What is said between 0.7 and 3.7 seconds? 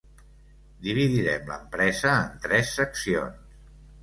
Dividirem l'empresa en tres seccions.